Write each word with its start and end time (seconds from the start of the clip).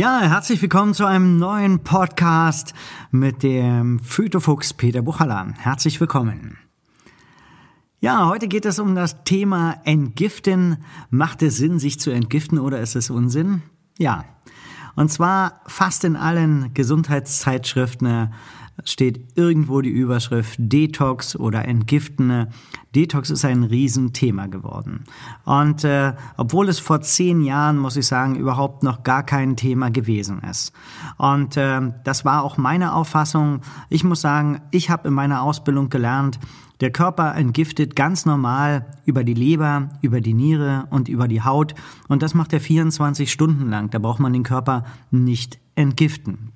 Ja, 0.00 0.20
herzlich 0.22 0.62
willkommen 0.62 0.94
zu 0.94 1.04
einem 1.04 1.38
neuen 1.38 1.84
Podcast 1.84 2.72
mit 3.10 3.42
dem 3.42 3.98
Phytofuchs 3.98 4.72
Peter 4.72 5.02
Buchhaller. 5.02 5.52
Herzlich 5.58 6.00
willkommen. 6.00 6.56
Ja, 8.00 8.26
heute 8.26 8.48
geht 8.48 8.64
es 8.64 8.78
um 8.78 8.94
das 8.94 9.24
Thema 9.24 9.78
Entgiften. 9.84 10.78
Macht 11.10 11.42
es 11.42 11.58
Sinn, 11.58 11.78
sich 11.78 12.00
zu 12.00 12.10
entgiften 12.10 12.58
oder 12.58 12.80
ist 12.80 12.96
es 12.96 13.10
Unsinn? 13.10 13.60
Ja. 13.98 14.24
Und 14.96 15.12
zwar 15.12 15.60
fast 15.66 16.04
in 16.04 16.16
allen 16.16 16.72
Gesundheitszeitschriften 16.72 18.32
steht 18.84 19.36
irgendwo 19.36 19.80
die 19.80 19.90
Überschrift 19.90 20.56
Detox 20.58 21.36
oder 21.36 21.66
Entgiften. 21.66 22.48
Detox 22.94 23.30
ist 23.30 23.44
ein 23.44 23.62
Riesenthema 23.62 24.46
geworden. 24.46 25.04
Und 25.44 25.84
äh, 25.84 26.14
obwohl 26.36 26.68
es 26.68 26.78
vor 26.78 27.00
zehn 27.00 27.42
Jahren, 27.42 27.78
muss 27.78 27.96
ich 27.96 28.06
sagen, 28.06 28.36
überhaupt 28.36 28.82
noch 28.82 29.02
gar 29.02 29.22
kein 29.22 29.56
Thema 29.56 29.90
gewesen 29.90 30.40
ist. 30.40 30.72
Und 31.16 31.56
äh, 31.56 31.80
das 32.04 32.24
war 32.24 32.42
auch 32.42 32.56
meine 32.56 32.94
Auffassung. 32.94 33.60
Ich 33.88 34.04
muss 34.04 34.20
sagen, 34.20 34.60
ich 34.70 34.90
habe 34.90 35.08
in 35.08 35.14
meiner 35.14 35.42
Ausbildung 35.42 35.88
gelernt, 35.88 36.38
der 36.80 36.90
Körper 36.90 37.34
entgiftet 37.36 37.94
ganz 37.94 38.24
normal 38.24 38.86
über 39.04 39.22
die 39.22 39.34
Leber, 39.34 39.90
über 40.00 40.22
die 40.22 40.32
Niere 40.32 40.86
und 40.90 41.08
über 41.08 41.28
die 41.28 41.42
Haut. 41.42 41.74
Und 42.08 42.22
das 42.22 42.32
macht 42.32 42.54
er 42.54 42.60
24 42.60 43.30
Stunden 43.30 43.68
lang. 43.68 43.90
Da 43.90 43.98
braucht 43.98 44.20
man 44.20 44.32
den 44.32 44.44
Körper 44.44 44.84
nicht 45.10 45.58
entgiften. 45.74 46.52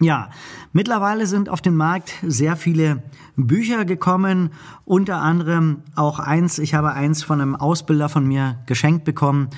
Ja, 0.00 0.30
mittlerweile 0.72 1.26
sind 1.26 1.48
auf 1.48 1.60
den 1.60 1.74
Markt 1.74 2.12
sehr 2.22 2.54
viele 2.54 3.02
Bücher 3.36 3.84
gekommen, 3.84 4.50
unter 4.84 5.16
anderem 5.16 5.82
auch 5.96 6.20
eins, 6.20 6.60
ich 6.60 6.74
habe 6.74 6.92
eins 6.92 7.24
von 7.24 7.40
einem 7.40 7.56
Ausbilder 7.56 8.08
von 8.08 8.24
mir 8.24 8.60
geschenkt 8.66 9.04
bekommen. 9.04 9.48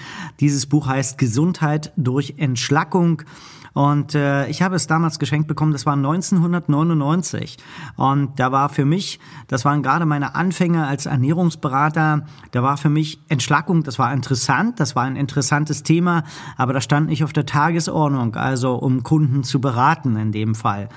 Dieses 0.40 0.64
Buch 0.64 0.86
heißt 0.86 1.18
Gesundheit 1.18 1.92
durch 1.96 2.36
Entschlackung 2.38 3.22
und 3.72 4.14
äh, 4.14 4.48
ich 4.48 4.62
habe 4.62 4.74
es 4.74 4.86
damals 4.86 5.18
geschenkt 5.18 5.46
bekommen, 5.46 5.72
das 5.72 5.86
war 5.86 5.94
1999. 5.94 7.56
Und 7.96 8.38
da 8.40 8.52
war 8.52 8.68
für 8.68 8.84
mich, 8.84 9.20
das 9.46 9.64
waren 9.64 9.82
gerade 9.82 10.06
meine 10.06 10.34
Anfänge 10.34 10.86
als 10.86 11.06
Ernährungsberater, 11.06 12.26
da 12.50 12.62
war 12.62 12.76
für 12.76 12.88
mich 12.88 13.20
Entschlackung, 13.28 13.82
das 13.82 13.98
war 13.98 14.12
interessant, 14.12 14.80
das 14.80 14.96
war 14.96 15.04
ein 15.04 15.16
interessantes 15.16 15.82
Thema, 15.82 16.24
aber 16.56 16.72
das 16.72 16.84
stand 16.84 17.08
nicht 17.08 17.22
auf 17.22 17.32
der 17.32 17.46
Tagesordnung, 17.46 18.34
also 18.34 18.74
um 18.74 19.02
Kunden 19.02 19.44
zu 19.44 19.60
beraten 19.60 20.16
dem 20.32 20.54
Fall. 20.54 20.88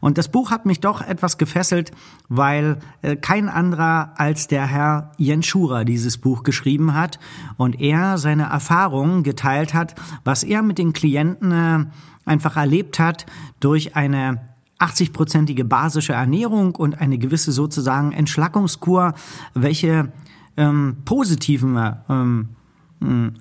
Und 0.00 0.18
das 0.18 0.28
Buch 0.28 0.50
hat 0.50 0.66
mich 0.66 0.80
doch 0.80 1.00
etwas 1.00 1.38
gefesselt, 1.38 1.92
weil 2.28 2.78
äh, 3.02 3.16
kein 3.16 3.48
anderer 3.48 4.14
als 4.16 4.46
der 4.48 4.66
Herr 4.66 5.12
Jens 5.16 5.46
Schurer 5.46 5.84
dieses 5.84 6.18
Buch 6.18 6.42
geschrieben 6.42 6.94
hat 6.94 7.18
und 7.56 7.80
er 7.80 8.18
seine 8.18 8.44
Erfahrungen 8.44 9.22
geteilt 9.22 9.74
hat, 9.74 9.94
was 10.24 10.42
er 10.42 10.62
mit 10.62 10.78
den 10.78 10.92
Klienten 10.92 11.52
äh, 11.52 11.84
einfach 12.24 12.56
erlebt 12.56 12.98
hat 12.98 13.26
durch 13.60 13.96
eine 13.96 14.40
80-prozentige 14.78 15.64
basische 15.64 16.12
Ernährung 16.12 16.74
und 16.74 17.00
eine 17.00 17.18
gewisse 17.18 17.52
sozusagen 17.52 18.12
Entschlackungskur, 18.12 19.14
welche 19.54 20.12
ähm, 20.56 20.96
positiven 21.04 21.94
ähm, 22.08 22.48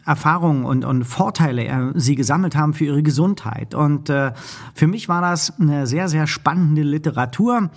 Erfahrungen 0.06 0.66
und, 0.66 0.86
und 0.86 1.04
Vorteile 1.04 1.66
äh, 1.66 1.92
sie 1.96 2.16
gesammelt 2.16 2.56
haben 2.56 2.74
für 2.74 2.86
ihre 2.86 3.04
Gesundheit. 3.04 3.76
Und 3.76 4.10
äh, 4.10 4.34
für 4.74 4.88
mich 4.88 5.10
war 5.10 5.22
das 5.22 5.60
eine 5.60 5.88
sehr, 5.88 6.08
sehr 6.08 6.28
spannende 6.28 6.84
Literatur. 6.84 7.70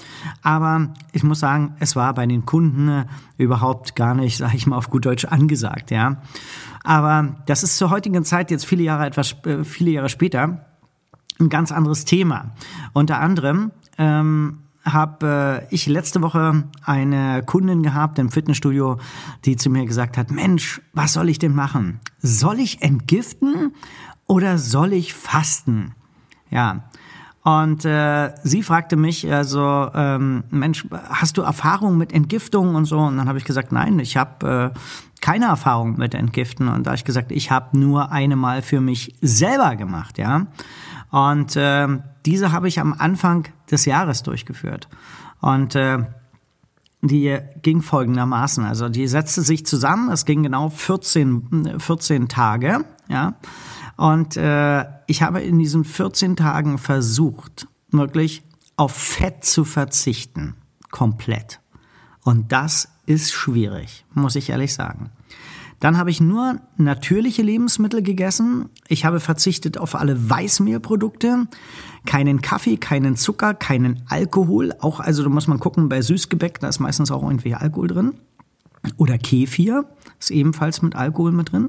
Aber 0.42 0.88
ich 1.12 1.22
muss 1.22 1.40
sagen, 1.40 1.74
es 1.80 1.96
war 1.96 2.14
bei 2.14 2.26
den 2.26 2.44
Kunden 2.46 2.88
äh, 2.88 3.04
überhaupt 3.38 3.96
gar 3.96 4.14
nicht, 4.14 4.36
sage 4.36 4.56
ich 4.56 4.66
mal 4.66 4.76
auf 4.76 4.90
gut 4.90 5.06
Deutsch, 5.06 5.24
angesagt. 5.24 5.90
Ja, 5.90 6.22
Aber 6.82 7.36
das 7.46 7.62
ist 7.62 7.76
zur 7.76 7.90
heutigen 7.90 8.24
Zeit 8.24 8.50
jetzt 8.50 8.66
viele 8.66 8.82
Jahre 8.82 9.06
etwas, 9.06 9.36
äh, 9.44 9.64
viele 9.64 9.90
Jahre 9.90 10.08
später 10.08 10.66
ein 11.40 11.48
ganz 11.48 11.72
anderes 11.72 12.04
Thema. 12.04 12.52
Unter 12.92 13.20
anderem 13.20 13.72
ähm, 13.98 14.58
habe 14.84 15.64
äh, 15.70 15.74
ich 15.74 15.86
letzte 15.86 16.22
Woche 16.22 16.64
eine 16.84 17.42
Kundin 17.44 17.82
gehabt 17.82 18.18
im 18.18 18.30
Fitnessstudio, 18.30 18.98
die 19.44 19.56
zu 19.56 19.70
mir 19.70 19.86
gesagt 19.86 20.16
hat, 20.16 20.30
Mensch, 20.30 20.80
was 20.92 21.14
soll 21.14 21.28
ich 21.28 21.38
denn 21.38 21.54
machen? 21.54 22.00
Soll 22.20 22.60
ich 22.60 22.82
entgiften 22.82 23.74
oder 24.26 24.58
soll 24.58 24.92
ich 24.92 25.14
fasten? 25.14 25.94
Ja. 26.50 26.84
Und 27.42 27.84
äh, 27.84 28.32
sie 28.42 28.62
fragte 28.62 28.96
mich, 28.96 29.30
also, 29.30 29.90
ähm, 29.94 30.44
Mensch, 30.50 30.86
hast 30.90 31.36
du 31.36 31.42
Erfahrung 31.42 31.98
mit 31.98 32.10
Entgiftung 32.12 32.74
und 32.74 32.86
so? 32.86 32.98
Und 32.98 33.18
dann 33.18 33.28
habe 33.28 33.36
ich 33.36 33.44
gesagt, 33.44 33.70
nein, 33.70 33.98
ich 33.98 34.16
habe 34.16 34.72
äh, 34.74 34.78
keine 35.20 35.46
Erfahrung 35.46 35.98
mit 35.98 36.14
Entgiften. 36.14 36.68
Und 36.68 36.84
da 36.84 36.90
habe 36.90 36.96
ich 36.96 37.04
gesagt, 37.04 37.32
ich 37.32 37.50
habe 37.50 37.78
nur 37.78 38.12
eine 38.12 38.36
Mal 38.36 38.62
für 38.62 38.80
mich 38.80 39.14
selber 39.20 39.76
gemacht, 39.76 40.16
ja. 40.16 40.46
Und 41.14 41.54
äh, 41.54 41.86
diese 42.26 42.50
habe 42.50 42.66
ich 42.66 42.80
am 42.80 42.92
Anfang 42.92 43.46
des 43.70 43.84
Jahres 43.84 44.24
durchgeführt. 44.24 44.88
Und 45.40 45.76
äh, 45.76 45.98
die 47.02 47.38
ging 47.62 47.82
folgendermaßen. 47.82 48.64
Also 48.64 48.88
die 48.88 49.06
setzte 49.06 49.42
sich 49.42 49.64
zusammen, 49.64 50.10
es 50.10 50.24
ging 50.24 50.42
genau 50.42 50.70
14, 50.70 51.78
14 51.78 52.28
Tage, 52.28 52.84
ja. 53.06 53.34
Und 53.96 54.36
äh, 54.36 54.86
ich 55.06 55.22
habe 55.22 55.40
in 55.40 55.60
diesen 55.60 55.84
14 55.84 56.34
Tagen 56.34 56.78
versucht, 56.78 57.68
wirklich 57.92 58.42
auf 58.76 58.90
Fett 58.90 59.44
zu 59.44 59.64
verzichten. 59.64 60.56
Komplett. 60.90 61.60
Und 62.24 62.50
das 62.50 62.88
ist 63.06 63.32
schwierig, 63.32 64.04
muss 64.14 64.34
ich 64.34 64.50
ehrlich 64.50 64.74
sagen. 64.74 65.12
Dann 65.84 65.98
habe 65.98 66.08
ich 66.08 66.18
nur 66.18 66.60
natürliche 66.78 67.42
Lebensmittel 67.42 68.00
gegessen. 68.00 68.70
Ich 68.88 69.04
habe 69.04 69.20
verzichtet 69.20 69.76
auf 69.76 69.94
alle 69.94 70.30
Weißmehlprodukte, 70.30 71.46
keinen 72.06 72.40
Kaffee, 72.40 72.78
keinen 72.78 73.16
Zucker, 73.16 73.52
keinen 73.52 74.00
Alkohol. 74.08 74.72
Auch, 74.80 74.98
also 74.98 75.22
da 75.22 75.28
muss 75.28 75.46
man 75.46 75.60
gucken, 75.60 75.90
bei 75.90 76.00
Süßgebäck, 76.00 76.58
da 76.58 76.68
ist 76.68 76.80
meistens 76.80 77.10
auch 77.10 77.22
irgendwie 77.22 77.54
Alkohol 77.54 77.88
drin. 77.88 78.14
Oder 78.96 79.18
Kefir, 79.18 79.84
ist 80.18 80.30
ebenfalls 80.30 80.80
mit 80.80 80.96
Alkohol 80.96 81.32
mit 81.32 81.52
drin. 81.52 81.68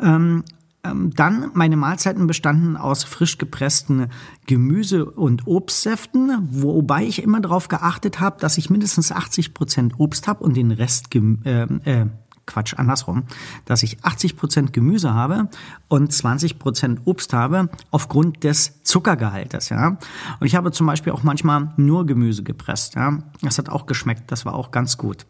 Ähm, 0.00 0.42
ähm, 0.82 1.10
dann 1.14 1.50
meine 1.52 1.76
Mahlzeiten 1.76 2.26
bestanden 2.26 2.78
aus 2.78 3.04
frisch 3.04 3.36
gepressten 3.36 4.06
Gemüse- 4.46 5.10
und 5.10 5.46
Obstsäften, 5.46 6.48
wobei 6.52 7.04
ich 7.04 7.22
immer 7.22 7.40
darauf 7.40 7.68
geachtet 7.68 8.18
habe, 8.18 8.40
dass 8.40 8.56
ich 8.56 8.70
mindestens 8.70 9.12
80 9.12 9.52
Prozent 9.52 9.94
Obst 9.98 10.26
habe 10.26 10.42
und 10.42 10.56
den 10.56 10.70
Rest 10.70 11.14
äh, 11.14 11.64
äh, 11.84 12.06
Quatsch, 12.46 12.74
andersrum, 12.76 13.24
dass 13.64 13.82
ich 13.82 14.04
80 14.04 14.36
Prozent 14.36 14.72
Gemüse 14.72 15.12
habe 15.12 15.48
und 15.88 16.12
20 16.12 16.58
Prozent 16.58 17.00
Obst 17.04 17.32
habe 17.32 17.68
aufgrund 17.90 18.44
des 18.44 18.82
Zuckergehaltes, 18.84 19.68
ja. 19.68 19.98
Und 20.40 20.46
ich 20.46 20.54
habe 20.54 20.70
zum 20.70 20.86
Beispiel 20.86 21.12
auch 21.12 21.22
manchmal 21.22 21.72
nur 21.76 22.06
Gemüse 22.06 22.42
gepresst, 22.42 22.94
ja. 22.94 23.18
Das 23.42 23.58
hat 23.58 23.68
auch 23.68 23.86
geschmeckt, 23.86 24.30
das 24.30 24.46
war 24.46 24.54
auch 24.54 24.70
ganz 24.70 24.96
gut. 24.96 25.26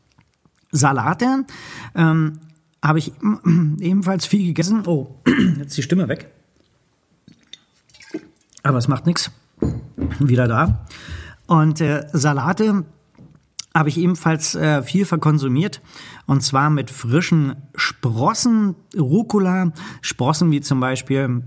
Salate 0.72 1.44
ähm, 1.94 2.40
habe 2.82 2.98
ich 2.98 3.12
ebenfalls 3.80 4.26
viel 4.26 4.46
gegessen. 4.46 4.82
Oh, 4.86 5.16
jetzt 5.58 5.76
die 5.76 5.82
Stimme 5.82 6.08
weg. 6.08 6.30
Aber 8.62 8.78
es 8.78 8.88
macht 8.88 9.06
nichts. 9.06 9.30
Wieder 10.18 10.48
da. 10.48 10.86
Und 11.46 11.80
äh, 11.80 12.06
Salate 12.12 12.84
habe 13.76 13.90
ich 13.90 13.98
ebenfalls 13.98 14.54
äh, 14.54 14.82
viel 14.82 15.04
verkonsumiert. 15.04 15.82
Und 16.26 16.42
zwar 16.42 16.70
mit 16.70 16.90
frischen 16.90 17.56
Sprossen, 17.74 18.74
Rucola, 18.96 19.72
Sprossen 20.00 20.50
wie 20.50 20.60
zum 20.60 20.80
Beispiel 20.80 21.42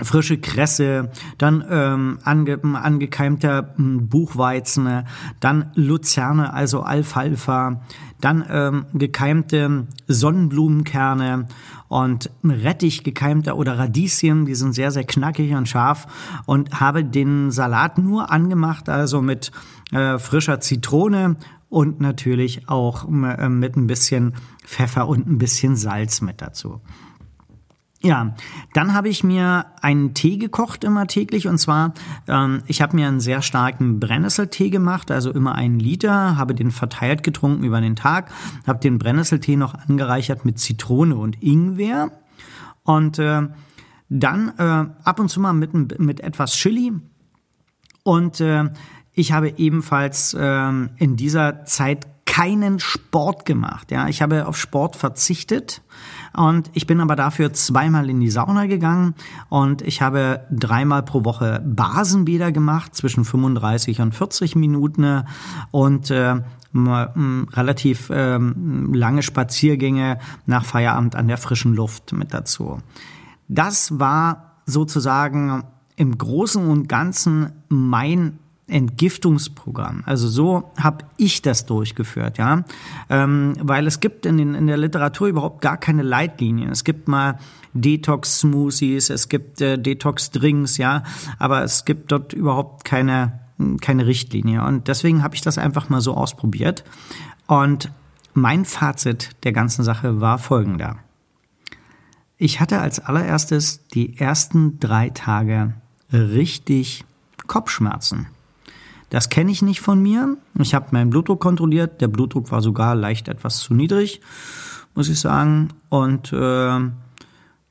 frische 0.00 0.38
Kresse, 0.38 1.10
dann 1.36 1.64
ähm, 1.68 2.18
ange, 2.24 2.58
angekeimter 2.62 3.74
hm, 3.76 4.08
Buchweizen, 4.08 5.04
dann 5.40 5.70
Luzerne, 5.74 6.54
also 6.54 6.80
Alfalfa, 6.80 7.82
dann 8.20 8.44
ähm, 8.48 8.86
gekeimte 8.94 9.86
Sonnenblumenkerne 10.06 11.46
und 11.88 12.30
Rettich 12.42 13.04
gekeimter 13.04 13.56
oder 13.56 13.78
Radieschen, 13.78 14.46
die 14.46 14.54
sind 14.54 14.72
sehr, 14.72 14.90
sehr 14.90 15.04
knackig 15.04 15.54
und 15.54 15.68
scharf 15.68 16.06
und 16.46 16.80
habe 16.80 17.04
den 17.04 17.50
Salat 17.50 17.98
nur 17.98 18.30
angemacht, 18.30 18.88
also 18.88 19.20
mit 19.20 19.52
äh, 19.92 20.18
frischer 20.18 20.60
Zitrone 20.60 21.36
und 21.72 22.00
natürlich 22.00 22.68
auch 22.68 23.08
äh, 23.08 23.48
mit 23.48 23.76
ein 23.76 23.86
bisschen 23.86 24.34
Pfeffer 24.62 25.08
und 25.08 25.26
ein 25.26 25.38
bisschen 25.38 25.74
Salz 25.74 26.20
mit 26.20 26.42
dazu. 26.42 26.82
Ja, 28.02 28.34
dann 28.74 28.92
habe 28.92 29.08
ich 29.08 29.24
mir 29.24 29.64
einen 29.80 30.12
Tee 30.12 30.36
gekocht 30.36 30.84
immer 30.84 31.06
täglich. 31.06 31.48
Und 31.48 31.56
zwar, 31.56 31.94
ähm, 32.28 32.62
ich 32.66 32.82
habe 32.82 32.94
mir 32.94 33.08
einen 33.08 33.20
sehr 33.20 33.40
starken 33.40 34.00
Brennnesseltee 34.00 34.68
gemacht, 34.68 35.10
also 35.10 35.30
immer 35.30 35.54
einen 35.54 35.78
Liter, 35.78 36.36
habe 36.36 36.54
den 36.54 36.72
verteilt 36.72 37.22
getrunken 37.22 37.64
über 37.64 37.80
den 37.80 37.96
Tag, 37.96 38.30
habe 38.66 38.80
den 38.80 38.98
Brennnesseltee 38.98 39.56
noch 39.56 39.74
angereichert 39.74 40.44
mit 40.44 40.58
Zitrone 40.58 41.16
und 41.16 41.42
Ingwer. 41.42 42.10
Und 42.82 43.18
äh, 43.18 43.48
dann 44.10 44.52
äh, 44.58 44.62
ab 45.04 45.20
und 45.20 45.30
zu 45.30 45.40
mal 45.40 45.54
mit, 45.54 45.98
mit 45.98 46.20
etwas 46.20 46.52
Chili. 46.52 46.92
Und 48.02 48.40
äh, 48.42 48.68
ich 49.14 49.32
habe 49.32 49.54
ebenfalls 49.58 50.36
ähm, 50.38 50.90
in 50.96 51.16
dieser 51.16 51.64
Zeit 51.64 52.06
keinen 52.24 52.78
Sport 52.78 53.44
gemacht. 53.44 53.90
Ja, 53.90 54.08
ich 54.08 54.22
habe 54.22 54.46
auf 54.46 54.56
Sport 54.56 54.96
verzichtet 54.96 55.82
und 56.34 56.70
ich 56.72 56.86
bin 56.86 57.00
aber 57.00 57.14
dafür 57.14 57.52
zweimal 57.52 58.08
in 58.08 58.20
die 58.20 58.30
Sauna 58.30 58.64
gegangen 58.66 59.14
und 59.50 59.82
ich 59.82 60.00
habe 60.00 60.46
dreimal 60.50 61.02
pro 61.02 61.26
Woche 61.26 61.62
Basenbäder 61.62 62.50
gemacht 62.50 62.94
zwischen 62.94 63.26
35 63.26 64.00
und 64.00 64.14
40 64.14 64.56
Minuten 64.56 65.24
und 65.72 66.10
äh, 66.10 66.36
relativ 66.74 68.10
ähm, 68.10 68.94
lange 68.94 69.22
Spaziergänge 69.22 70.18
nach 70.46 70.64
Feierabend 70.64 71.16
an 71.16 71.28
der 71.28 71.36
frischen 71.36 71.74
Luft 71.74 72.14
mit 72.14 72.32
dazu. 72.32 72.80
Das 73.48 73.98
war 74.00 74.56
sozusagen 74.64 75.64
im 75.96 76.16
Großen 76.16 76.66
und 76.66 76.88
Ganzen 76.88 77.52
mein 77.68 78.38
Entgiftungsprogramm. 78.72 80.02
Also 80.06 80.28
so 80.28 80.72
habe 80.76 81.04
ich 81.16 81.42
das 81.42 81.66
durchgeführt, 81.66 82.38
ja, 82.38 82.64
ähm, 83.10 83.54
weil 83.60 83.86
es 83.86 84.00
gibt 84.00 84.26
in, 84.26 84.38
den, 84.38 84.54
in 84.54 84.66
der 84.66 84.76
Literatur 84.76 85.28
überhaupt 85.28 85.60
gar 85.60 85.76
keine 85.76 86.02
Leitlinien. 86.02 86.70
Es 86.70 86.84
gibt 86.84 87.08
mal 87.08 87.38
Detox-Smoothies, 87.74 89.10
es 89.10 89.28
gibt 89.28 89.60
äh, 89.60 89.78
Detox-Drinks, 89.78 90.78
ja, 90.78 91.02
aber 91.38 91.62
es 91.62 91.84
gibt 91.84 92.12
dort 92.12 92.32
überhaupt 92.32 92.84
keine 92.84 93.40
keine 93.80 94.06
Richtlinie. 94.06 94.64
Und 94.64 94.88
deswegen 94.88 95.22
habe 95.22 95.34
ich 95.34 95.40
das 95.40 95.58
einfach 95.58 95.88
mal 95.88 96.00
so 96.00 96.14
ausprobiert. 96.14 96.84
Und 97.46 97.90
mein 98.34 98.64
Fazit 98.64 99.30
der 99.44 99.52
ganzen 99.52 99.84
Sache 99.84 100.20
war 100.20 100.38
folgender. 100.38 100.96
Ich 102.38 102.60
hatte 102.60 102.80
als 102.80 102.98
allererstes 102.98 103.86
die 103.88 104.18
ersten 104.18 104.80
drei 104.80 105.10
Tage 105.10 105.74
richtig 106.12 107.04
Kopfschmerzen. 107.46 108.26
Das 109.12 109.28
kenne 109.28 109.52
ich 109.52 109.60
nicht 109.60 109.82
von 109.82 110.00
mir. 110.00 110.38
Ich 110.58 110.74
habe 110.74 110.86
meinen 110.92 111.10
Blutdruck 111.10 111.38
kontrolliert. 111.38 112.00
Der 112.00 112.08
Blutdruck 112.08 112.50
war 112.50 112.62
sogar 112.62 112.94
leicht 112.94 113.28
etwas 113.28 113.58
zu 113.58 113.74
niedrig, 113.74 114.22
muss 114.94 115.10
ich 115.10 115.20
sagen. 115.20 115.68
Und 115.90 116.32
äh, 116.32 116.80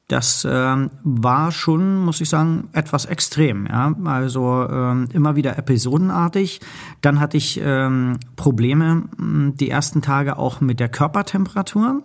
das 0.07 0.45
äh, 0.45 0.87
war 1.03 1.51
schon, 1.51 1.97
muss 1.97 2.21
ich 2.21 2.29
sagen, 2.29 2.69
etwas 2.73 3.05
extrem. 3.05 3.65
Ja? 3.65 3.91
Also 4.03 4.67
äh, 4.69 5.15
immer 5.15 5.35
wieder 5.35 5.57
episodenartig. 5.57 6.61
Dann 7.01 7.19
hatte 7.19 7.37
ich 7.37 7.59
ähm, 7.59 8.19
Probleme 8.35 9.05
die 9.17 9.71
ersten 9.71 10.03
Tage 10.03 10.37
auch 10.37 10.61
mit 10.61 10.79
der 10.79 10.89
Körpertemperatur. 10.89 12.03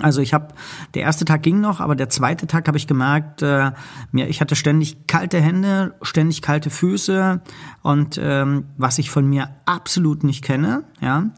Also 0.00 0.22
ich 0.22 0.32
habe, 0.32 0.48
der 0.94 1.02
erste 1.02 1.24
Tag 1.24 1.42
ging 1.42 1.60
noch, 1.60 1.80
aber 1.80 1.94
der 1.94 2.08
zweite 2.08 2.46
Tag 2.46 2.66
habe 2.66 2.78
ich 2.78 2.86
gemerkt, 2.86 3.42
äh, 3.42 3.72
mir, 4.10 4.28
ich 4.28 4.40
hatte 4.40 4.56
ständig 4.56 5.06
kalte 5.06 5.40
Hände, 5.40 5.94
ständig 6.00 6.40
kalte 6.40 6.70
Füße 6.70 7.42
und 7.82 8.18
ähm, 8.22 8.64
was 8.78 8.98
ich 8.98 9.10
von 9.10 9.28
mir 9.28 9.50
absolut 9.66 10.24
nicht 10.24 10.42
kenne, 10.42 10.84
ja. 11.00 11.30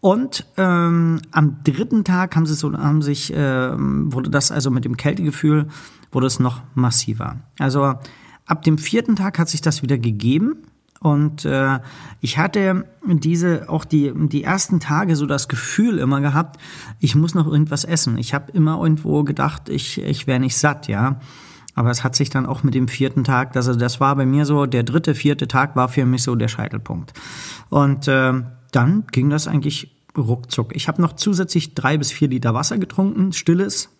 Und 0.00 0.46
ähm, 0.56 1.20
am 1.32 1.58
dritten 1.64 2.04
Tag 2.04 2.36
haben 2.36 2.46
sie 2.46 2.54
so, 2.54 2.72
haben 2.72 3.02
sich, 3.02 3.34
äh, 3.34 3.72
wurde 3.76 4.30
das 4.30 4.52
also 4.52 4.70
mit 4.70 4.84
dem 4.84 4.96
Kältegefühl, 4.96 5.66
wurde 6.12 6.28
es 6.28 6.38
noch 6.38 6.62
massiver. 6.74 7.36
Also 7.58 7.94
ab 8.46 8.62
dem 8.62 8.78
vierten 8.78 9.16
Tag 9.16 9.38
hat 9.38 9.48
sich 9.48 9.60
das 9.60 9.82
wieder 9.82 9.98
gegeben. 9.98 10.62
Und 11.00 11.44
äh, 11.44 11.78
ich 12.20 12.38
hatte 12.38 12.84
diese 13.06 13.68
auch 13.68 13.84
die 13.84 14.12
die 14.14 14.42
ersten 14.42 14.80
Tage 14.80 15.14
so 15.14 15.26
das 15.26 15.48
Gefühl 15.48 15.98
immer 15.98 16.20
gehabt, 16.20 16.60
ich 16.98 17.14
muss 17.14 17.34
noch 17.34 17.46
irgendwas 17.46 17.84
essen. 17.84 18.18
Ich 18.18 18.34
habe 18.34 18.50
immer 18.52 18.82
irgendwo 18.82 19.22
gedacht, 19.22 19.68
ich 19.68 20.02
ich 20.02 20.26
wäre 20.26 20.40
nicht 20.40 20.56
satt, 20.56 20.88
ja. 20.88 21.20
Aber 21.76 21.90
es 21.92 22.02
hat 22.02 22.16
sich 22.16 22.28
dann 22.28 22.46
auch 22.46 22.64
mit 22.64 22.74
dem 22.74 22.88
vierten 22.88 23.22
Tag, 23.22 23.54
also 23.54 23.72
das 23.72 24.00
war 24.00 24.16
bei 24.16 24.26
mir 24.26 24.44
so, 24.44 24.66
der 24.66 24.82
dritte, 24.82 25.14
vierte 25.14 25.46
Tag 25.46 25.76
war 25.76 25.88
für 25.88 26.04
mich 26.04 26.24
so 26.24 26.34
der 26.34 26.48
Scheitelpunkt. 26.48 27.12
Und 27.68 28.08
äh, 28.08 28.32
dann 28.72 29.04
ging 29.12 29.30
das 29.30 29.46
eigentlich 29.46 29.96
ruckzuck. 30.16 30.74
Ich 30.74 30.88
habe 30.88 31.00
noch 31.00 31.12
zusätzlich 31.12 31.74
drei 31.74 31.96
bis 31.96 32.10
vier 32.10 32.26
Liter 32.26 32.52
Wasser 32.52 32.78
getrunken, 32.78 33.32
stilles. 33.32 33.90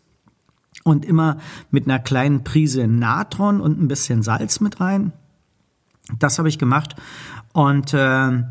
Und 0.83 1.05
immer 1.05 1.39
mit 1.71 1.85
einer 1.87 2.01
kleinen 2.01 2.43
Prise 2.43 2.89
Natron 2.89 3.61
und 3.61 3.81
ein 3.81 3.87
bisschen 3.87 4.23
Salz 4.23 4.59
mit 4.59 4.81
rein. 4.81 5.13
Das 6.19 6.39
habe 6.39 6.49
ich 6.49 6.59
gemacht. 6.59 6.97
Und 7.53 7.93
äh, 7.95 8.43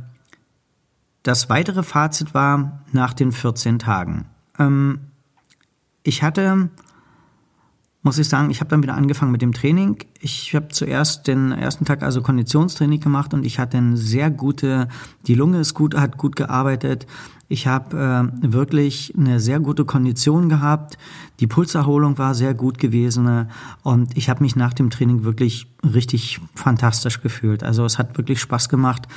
das 1.23 1.49
weitere 1.49 1.83
Fazit 1.83 2.33
war 2.33 2.83
nach 2.91 3.13
den 3.13 3.31
14 3.31 3.79
Tagen. 3.79 4.25
Ähm, 4.59 4.99
ich 6.03 6.23
hatte, 6.23 6.69
muss 8.01 8.17
ich 8.17 8.29
sagen, 8.29 8.49
ich 8.49 8.59
habe 8.59 8.69
dann 8.69 8.83
wieder 8.83 8.95
angefangen 8.95 9.31
mit 9.31 9.41
dem 9.41 9.53
Training. 9.53 9.97
Ich 10.19 10.55
habe 10.55 10.69
zuerst 10.69 11.27
den 11.27 11.51
ersten 11.51 11.85
Tag 11.85 12.01
also 12.03 12.21
Konditionstraining 12.21 12.99
gemacht 12.99 13.33
und 13.33 13.45
ich 13.45 13.59
hatte 13.59 13.77
eine 13.77 13.97
sehr 13.97 14.31
gute, 14.31 14.87
die 15.27 15.35
Lunge 15.35 15.59
ist 15.59 15.73
gut, 15.73 15.95
hat 15.95 16.17
gut 16.17 16.35
gearbeitet. 16.35 17.05
Ich 17.49 17.65
habe 17.65 18.31
äh, 18.43 18.53
wirklich 18.53 19.13
eine 19.17 19.39
sehr 19.39 19.59
gute 19.59 19.85
Kondition 19.85 20.49
gehabt. 20.49 20.97
Die 21.39 21.47
Pulserholung 21.47 22.17
war 22.17 22.33
sehr 22.33 22.53
gut 22.53 22.77
gewesen 22.77 23.27
äh, 23.27 23.45
und 23.83 24.17
ich 24.17 24.29
habe 24.29 24.43
mich 24.43 24.55
nach 24.55 24.73
dem 24.73 24.89
Training 24.89 25.23
wirklich 25.23 25.67
richtig 25.83 26.41
fantastisch 26.55 27.21
gefühlt. 27.21 27.63
Also 27.63 27.85
es 27.85 27.97
hat 27.97 28.17
wirklich 28.17 28.41
Spaß 28.41 28.67
gemacht. 28.67 29.07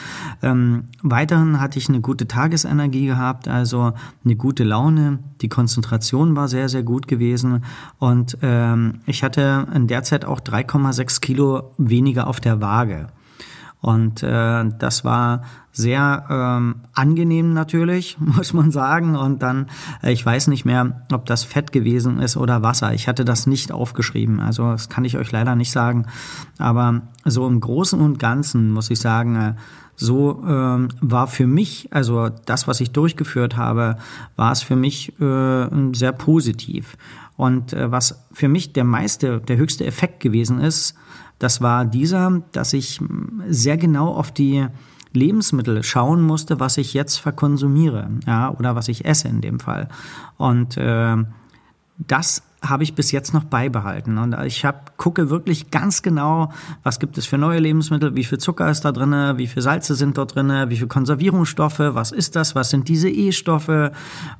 Ähm, 0.43 0.85
weiterhin 1.03 1.61
hatte 1.61 1.79
ich 1.79 1.89
eine 1.89 2.01
gute 2.01 2.29
Tagesenergie 2.29 3.07
gehabt, 3.07 3.49
also 3.49 3.95
eine 4.25 4.37
gute 4.37 4.63
Laune. 4.63 5.19
Die 5.41 5.49
Konzentration 5.49 6.37
war 6.37 6.47
sehr, 6.47 6.69
sehr 6.69 6.85
gut 6.85 7.09
gewesen 7.09 7.65
und 7.99 8.39
ähm, 8.43 9.01
ich 9.07 9.25
hatte 9.25 9.67
in 9.75 9.89
der 9.89 10.05
Zeit 10.05 10.25
auch 10.25 10.39
3,6 10.91 11.21
Kilo 11.21 11.73
weniger 11.79 12.27
auf 12.27 12.41
der 12.41 12.61
Waage. 12.61 13.09
Und 13.81 14.23
äh, 14.23 14.65
das 14.79 15.05
war 15.05 15.43
sehr 15.73 16.27
ähm, 16.29 16.83
angenehm 16.93 17.55
natürlich, 17.55 18.19
muss 18.21 18.53
man 18.53 18.71
sagen. 18.71 19.17
Und 19.17 19.43
dann, 19.43 19.69
äh, 20.03 20.13
ich 20.13 20.25
weiß 20.25 20.49
nicht 20.49 20.67
mehr, 20.67 21.07
ob 21.13 21.25
das 21.25 21.45
Fett 21.45 21.73
gewesen 21.73 22.21
ist 22.21 22.37
oder 22.37 22.63
Wasser. 22.63 22.93
Ich 22.93 23.09
hatte 23.09 23.25
das 23.25 23.47
nicht 23.47 23.73
aufgeschrieben. 23.73 24.41
Also 24.41 24.71
das 24.71 24.91
kann 24.91 25.07
ich 25.07 25.17
euch 25.17 25.33
leider 25.33 25.57
nicht 25.57 25.71
sagen. 25.71 26.07
Aber 26.59 27.03
so 27.25 27.47
im 27.47 27.61
Großen 27.61 27.99
und 28.01 28.19
Ganzen 28.19 28.71
muss 28.71 28.91
ich 28.91 29.01
sagen, 29.01 29.37
äh, 29.37 29.55
so 29.97 30.43
ähm, 30.47 30.89
war 31.01 31.27
für 31.27 31.47
mich, 31.47 31.89
also 31.91 32.31
das, 32.47 32.67
was 32.67 32.81
ich 32.81 32.91
durchgeführt 32.93 33.57
habe, 33.57 33.97
war 34.35 34.53
es 34.53 34.63
für 34.63 34.77
mich 34.77 35.19
äh, 35.21 35.69
sehr 35.93 36.13
positiv. 36.13 36.97
Und 37.41 37.73
äh, 37.73 37.91
was 37.91 38.23
für 38.33 38.49
mich 38.49 38.75
der 38.75 38.85
meiste, 38.85 39.41
der 39.41 39.57
höchste 39.57 39.87
Effekt 39.87 40.21
gewesen 40.21 40.61
ist, 40.61 40.95
das 41.39 41.63
war 41.63 41.87
dieser, 41.87 42.43
dass 42.53 42.75
ich 42.75 43.01
sehr 43.49 43.79
genau 43.79 44.09
auf 44.09 44.31
die 44.31 44.67
Lebensmittel 45.15 45.83
schauen 45.83 46.21
musste, 46.21 46.61
was 46.61 46.77
ich 46.77 46.93
jetzt 46.93 47.17
verkonsumiere, 47.17 48.11
ja, 48.27 48.51
oder 48.51 48.77
was 48.77 48.89
ich 48.89 49.07
esse 49.07 49.29
in 49.29 49.41
dem 49.41 49.59
Fall. 49.59 49.89
Und 50.37 50.77
äh, 50.77 51.17
das 51.97 52.43
habe 52.61 52.83
ich 52.83 52.95
bis 52.95 53.11
jetzt 53.11 53.33
noch 53.33 53.45
beibehalten. 53.45 54.19
Und 54.19 54.37
ich 54.45 54.67
hab, 54.67 54.99
gucke 54.99 55.31
wirklich 55.31 55.71
ganz 55.71 56.03
genau, 56.03 56.53
was 56.83 57.01
gibt 57.01 57.17
es 57.17 57.25
für 57.25 57.39
neue 57.39 57.59
Lebensmittel, 57.59 58.17
wie 58.17 58.25
viel 58.25 58.37
Zucker 58.37 58.71
ist 58.71 58.85
da 58.85 58.93
drinne, 58.93 59.39
wie 59.39 59.47
viel 59.47 59.63
Salze 59.63 59.95
sind 59.95 60.19
dort 60.19 60.35
drinne, 60.35 60.69
wie 60.69 60.77
viel 60.77 60.89
Konservierungsstoffe, 60.89 61.79
was 61.79 62.13
ist 62.13 62.37
das, 62.37 62.55
was 62.55 62.69
sind 62.69 62.87
diese 62.89 63.09
E-Stoffe 63.09 63.93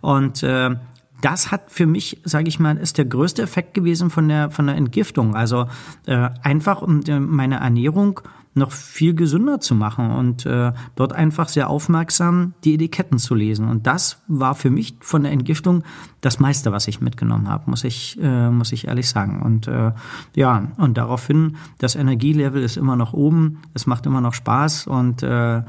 und 0.03 0.43
äh, 0.43 0.77
das 1.21 1.51
hat 1.51 1.71
für 1.71 1.87
mich, 1.87 2.21
sage 2.25 2.49
ich 2.49 2.59
mal, 2.59 2.77
ist 2.77 2.99
der 2.99 3.05
größte 3.05 3.43
Effekt 3.43 3.75
gewesen 3.75 4.11
von 4.11 4.29
der 4.29 4.51
von 4.51 4.67
der 4.67 4.77
Entgiftung. 4.77 5.35
Also 5.35 5.67
äh, 6.07 6.31
einfach 6.43 6.83
um 6.83 7.03
äh, 7.07 7.21
meine 7.21 7.57
Ernährung 7.57 8.21
noch 8.55 8.73
viel 8.73 9.15
gesünder 9.15 9.61
zu 9.61 9.75
machen 9.77 10.11
und 10.11 10.45
äh, 10.45 10.73
dort 10.97 11.13
einfach 11.13 11.49
sehr 11.49 11.71
aufmerksam 11.71 12.55
die 12.65 12.75
Etiketten 12.75 13.19
zu 13.19 13.35
lesen. 13.35 13.69
Und 13.69 13.87
das 13.87 14.23
war 14.27 14.57
für 14.57 14.71
mich 14.71 14.97
von 15.01 15.23
der 15.23 15.31
Entgiftung 15.31 15.85
das 16.21 16.41
meiste, 16.41 16.73
was 16.73 16.89
ich 16.89 17.01
mitgenommen 17.01 17.49
habe, 17.49 17.71
muss 17.71 17.85
ich 17.85 18.19
äh, 18.21 18.51
muss 18.51 18.73
ich 18.73 18.89
ehrlich 18.89 19.09
sagen. 19.09 19.41
Und 19.43 19.69
äh, 19.69 19.93
ja 20.35 20.73
und 20.79 20.99
daraufhin 20.99 21.57
das 21.79 21.95
Energielevel 21.95 22.63
ist 22.63 22.77
immer 22.77 22.97
noch 22.97 23.13
oben, 23.13 23.63
es 23.75 23.87
macht 23.87 24.07
immer 24.07 24.21
noch 24.21 24.35
Spaß 24.35 24.89
und 24.89 25.23
äh, 25.23 25.63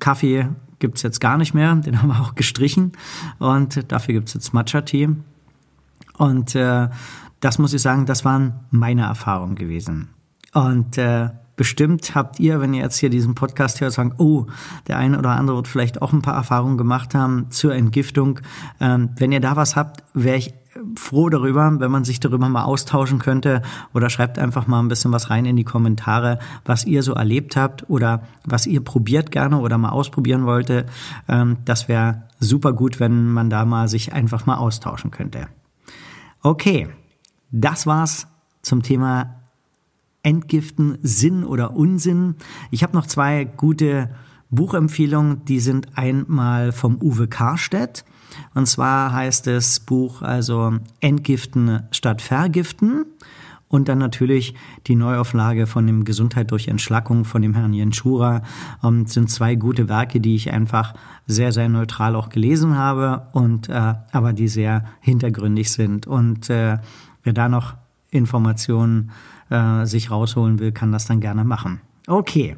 Kaffee 0.00 0.48
gibt 0.82 0.96
es 0.98 1.02
jetzt 1.02 1.20
gar 1.20 1.38
nicht 1.38 1.54
mehr, 1.54 1.74
den 1.76 2.02
haben 2.02 2.08
wir 2.08 2.20
auch 2.20 2.34
gestrichen 2.34 2.92
und 3.38 3.90
dafür 3.90 4.12
gibt 4.12 4.28
es 4.28 4.34
jetzt 4.34 4.52
Matcha-Tee. 4.52 5.08
Und 6.18 6.54
äh, 6.54 6.88
das 7.40 7.58
muss 7.58 7.72
ich 7.72 7.80
sagen, 7.80 8.04
das 8.04 8.24
waren 8.26 8.60
meine 8.70 9.02
Erfahrungen 9.02 9.54
gewesen. 9.54 10.10
Und 10.52 10.98
äh, 10.98 11.30
bestimmt 11.56 12.14
habt 12.14 12.38
ihr, 12.38 12.60
wenn 12.60 12.74
ihr 12.74 12.82
jetzt 12.82 12.98
hier 12.98 13.08
diesen 13.08 13.34
Podcast 13.34 13.80
hört, 13.80 13.92
sagen, 13.92 14.14
oh, 14.18 14.46
der 14.88 14.98
eine 14.98 15.18
oder 15.18 15.30
andere 15.30 15.56
wird 15.56 15.68
vielleicht 15.68 16.02
auch 16.02 16.12
ein 16.12 16.20
paar 16.20 16.34
Erfahrungen 16.34 16.76
gemacht 16.76 17.14
haben 17.14 17.50
zur 17.50 17.74
Entgiftung. 17.74 18.40
Ähm, 18.80 19.10
wenn 19.16 19.32
ihr 19.32 19.40
da 19.40 19.56
was 19.56 19.74
habt, 19.76 20.04
wäre 20.12 20.36
ich 20.36 20.52
froh 20.96 21.28
darüber, 21.28 21.80
wenn 21.80 21.90
man 21.90 22.04
sich 22.04 22.20
darüber 22.20 22.48
mal 22.48 22.64
austauschen 22.64 23.18
könnte 23.18 23.62
oder 23.92 24.10
schreibt 24.10 24.38
einfach 24.38 24.66
mal 24.66 24.80
ein 24.80 24.88
bisschen 24.88 25.12
was 25.12 25.30
rein 25.30 25.44
in 25.44 25.56
die 25.56 25.64
Kommentare, 25.64 26.38
was 26.64 26.84
ihr 26.84 27.02
so 27.02 27.12
erlebt 27.12 27.56
habt 27.56 27.88
oder 27.90 28.22
was 28.44 28.66
ihr 28.66 28.82
probiert 28.82 29.30
gerne 29.30 29.58
oder 29.58 29.78
mal 29.78 29.90
ausprobieren 29.90 30.46
wollte. 30.46 30.86
Ähm, 31.28 31.58
das 31.64 31.88
wäre 31.88 32.24
super 32.40 32.72
gut, 32.72 33.00
wenn 33.00 33.32
man 33.32 33.50
da 33.50 33.64
mal 33.64 33.88
sich 33.88 34.12
einfach 34.12 34.46
mal 34.46 34.56
austauschen 34.56 35.10
könnte. 35.10 35.48
Okay, 36.42 36.88
das 37.50 37.86
war's 37.86 38.26
zum 38.62 38.82
Thema 38.82 39.42
Entgiften, 40.22 40.98
Sinn 41.02 41.44
oder 41.44 41.76
Unsinn. 41.76 42.36
Ich 42.70 42.82
habe 42.82 42.96
noch 42.96 43.06
zwei 43.06 43.44
gute 43.44 44.10
Buchempfehlungen, 44.50 45.44
die 45.44 45.60
sind 45.60 45.96
einmal 45.96 46.72
vom 46.72 47.00
Uwe 47.00 47.26
Karstedt. 47.26 48.04
Und 48.54 48.66
zwar 48.66 49.12
heißt 49.12 49.46
das 49.46 49.80
Buch 49.80 50.22
also 50.22 50.74
Entgiften 51.00 51.82
statt 51.90 52.22
Vergiften. 52.22 53.06
Und 53.68 53.88
dann 53.88 53.96
natürlich 53.96 54.54
die 54.86 54.96
Neuauflage 54.96 55.66
von 55.66 55.86
dem 55.86 56.04
Gesundheit 56.04 56.50
durch 56.50 56.68
Entschlackung 56.68 57.24
von 57.24 57.40
dem 57.40 57.54
Herrn 57.54 57.72
Jens 57.72 57.96
Schura. 57.96 58.42
Ähm, 58.84 59.06
sind 59.06 59.30
zwei 59.30 59.54
gute 59.54 59.88
Werke, 59.88 60.20
die 60.20 60.34
ich 60.34 60.52
einfach 60.52 60.92
sehr, 61.26 61.52
sehr 61.52 61.70
neutral 61.70 62.14
auch 62.14 62.28
gelesen 62.28 62.76
habe 62.76 63.28
und 63.32 63.70
äh, 63.70 63.94
aber 64.12 64.34
die 64.34 64.48
sehr 64.48 64.84
hintergründig 65.00 65.72
sind. 65.72 66.06
Und 66.06 66.50
äh, 66.50 66.78
wer 67.22 67.32
da 67.32 67.48
noch 67.48 67.74
Informationen 68.10 69.10
äh, 69.48 69.86
sich 69.86 70.10
rausholen 70.10 70.58
will, 70.58 70.72
kann 70.72 70.92
das 70.92 71.06
dann 71.06 71.20
gerne 71.20 71.44
machen. 71.44 71.80
Okay, 72.06 72.56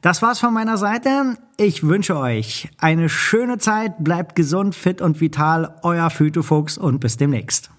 das 0.00 0.22
war's 0.22 0.40
von 0.40 0.54
meiner 0.54 0.78
Seite. 0.78 1.36
Ich 1.58 1.82
wünsche 1.82 2.16
euch 2.16 2.68
eine 2.78 3.08
schöne 3.08 3.58
Zeit, 3.58 4.02
bleibt 4.02 4.36
gesund, 4.36 4.74
fit 4.74 5.00
und 5.00 5.20
vital, 5.20 5.78
euer 5.82 6.08
Phytofuchs 6.10 6.78
und 6.78 7.00
bis 7.00 7.16
demnächst. 7.16 7.70